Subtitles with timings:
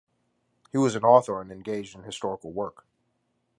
[0.71, 2.87] He was an author and engaged in historical work.